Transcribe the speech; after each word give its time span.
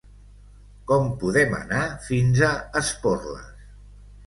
Com 0.91 1.05
podem 1.25 1.53
anar 1.59 1.83
fins 2.07 2.43
a 2.51 2.51
Esporles? 2.83 3.49